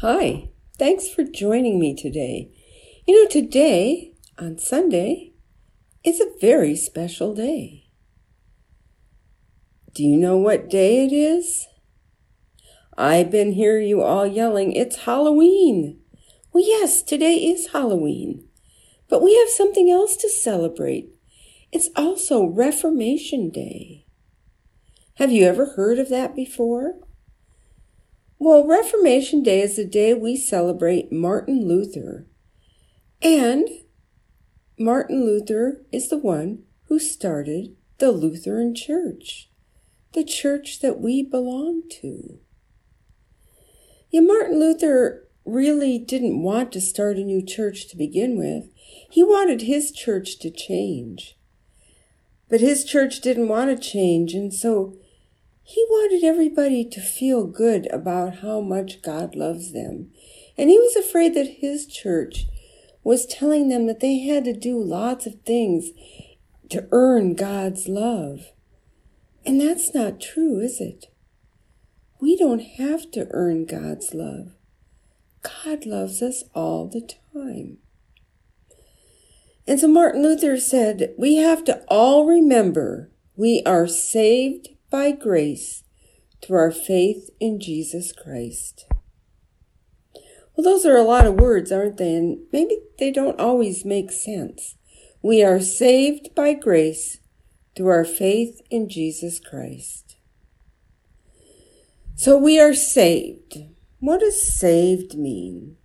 [0.00, 2.52] Hi, thanks for joining me today.
[3.04, 5.32] You know, today, on Sunday,
[6.04, 7.88] is a very special day.
[9.92, 11.66] Do you know what day it is?
[12.96, 15.98] I've been hearing you all yelling, it's Halloween.
[16.52, 18.46] Well, yes, today is Halloween.
[19.08, 21.08] But we have something else to celebrate.
[21.72, 24.06] It's also Reformation Day.
[25.14, 27.00] Have you ever heard of that before?
[28.40, 32.26] Well, Reformation Day is the day we celebrate Martin Luther.
[33.20, 33.68] And
[34.78, 39.50] Martin Luther is the one who started the Lutheran Church,
[40.12, 42.38] the church that we belong to.
[44.10, 48.70] Yeah, Martin Luther really didn't want to start a new church to begin with.
[49.10, 51.36] He wanted his church to change.
[52.48, 54.96] But his church didn't want to change, and so
[55.68, 60.10] he wanted everybody to feel good about how much God loves them.
[60.56, 62.46] And he was afraid that his church
[63.04, 65.90] was telling them that they had to do lots of things
[66.70, 68.52] to earn God's love.
[69.44, 71.12] And that's not true, is it?
[72.18, 74.52] We don't have to earn God's love.
[75.42, 77.76] God loves us all the time.
[79.66, 85.84] And so Martin Luther said, we have to all remember we are saved by grace
[86.42, 88.86] through our faith in Jesus Christ.
[90.56, 92.14] Well, those are a lot of words, aren't they?
[92.14, 94.74] And maybe they don't always make sense.
[95.22, 97.18] We are saved by grace
[97.76, 100.16] through our faith in Jesus Christ.
[102.16, 103.58] So we are saved.
[104.00, 105.76] What does saved mean?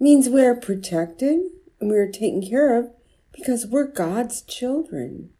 [0.00, 1.40] It means we are protected
[1.78, 2.90] and we are taken care of
[3.32, 5.33] because we're God's children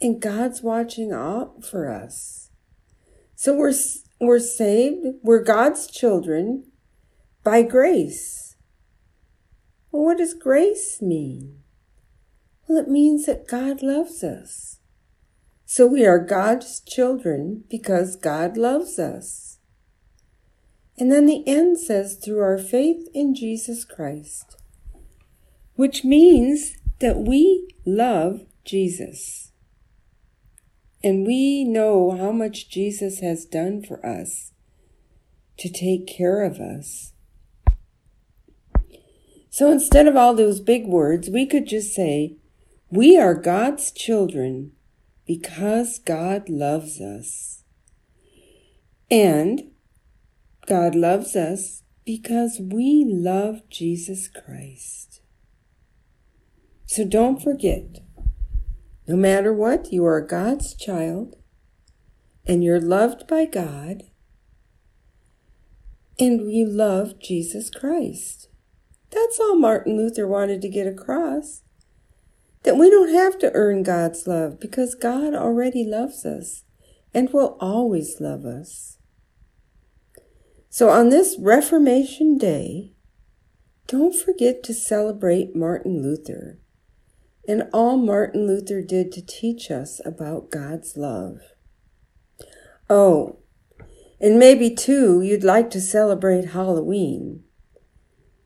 [0.00, 2.50] and God's watching out for us.
[3.34, 3.74] So we're,
[4.20, 6.64] we're saved, we're God's children
[7.44, 8.56] by grace.
[9.90, 11.60] Well, what does grace mean?
[12.66, 14.78] Well, it means that God loves us.
[15.64, 19.58] So we are God's children because God loves us.
[20.98, 24.56] And then the end says through our faith in Jesus Christ,
[25.74, 29.52] which means that we love Jesus.
[31.02, 34.52] And we know how much Jesus has done for us
[35.58, 37.12] to take care of us.
[39.50, 42.36] So instead of all those big words, we could just say,
[42.90, 44.72] we are God's children
[45.26, 47.62] because God loves us.
[49.10, 49.70] And
[50.66, 55.20] God loves us because we love Jesus Christ.
[56.86, 57.98] So don't forget,
[59.08, 61.34] no matter what, you are God's child
[62.46, 64.02] and you're loved by God
[66.18, 68.48] and you love Jesus Christ.
[69.10, 71.62] That's all Martin Luther wanted to get across.
[72.64, 76.64] That we don't have to earn God's love because God already loves us
[77.14, 78.98] and will always love us.
[80.68, 82.92] So on this Reformation Day,
[83.86, 86.58] don't forget to celebrate Martin Luther
[87.48, 91.38] and all Martin Luther did to teach us about God's love.
[92.90, 93.38] Oh,
[94.20, 97.44] and maybe too you'd like to celebrate Halloween.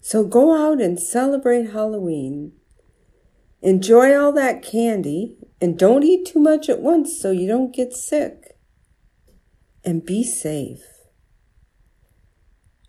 [0.01, 2.53] So go out and celebrate Halloween.
[3.61, 7.93] Enjoy all that candy and don't eat too much at once so you don't get
[7.93, 8.57] sick.
[9.85, 10.85] And be safe.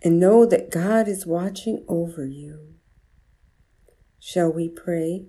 [0.03, 2.75] And know that God is watching over you.
[4.19, 5.25] Shall we pray?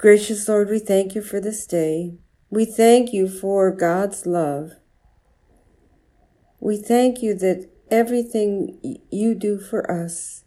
[0.00, 2.14] Gracious Lord, we thank you for this day.
[2.48, 4.70] We thank you for God's love.
[6.58, 8.78] We thank you that everything
[9.10, 10.44] you do for us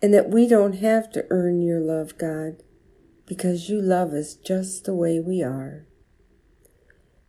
[0.00, 2.62] and that we don't have to earn your love, God,
[3.26, 5.86] because you love us just the way we are.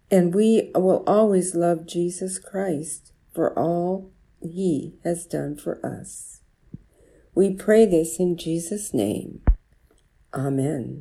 [0.09, 6.39] And we will always love Jesus Christ for all he has done for us.
[7.35, 9.41] We pray this in Jesus' name.
[10.33, 10.99] Amen.